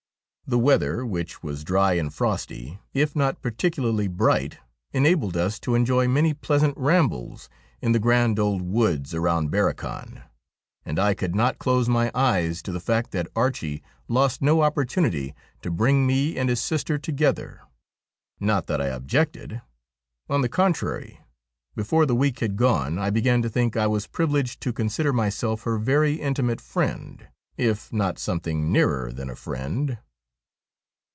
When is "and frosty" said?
1.93-2.77